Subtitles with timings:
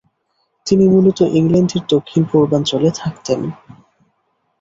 [0.67, 3.39] তিনি মূলত ইংল্যান্ডের দক্ষিণ-পূর্বাঞ্চলে থাকতেন।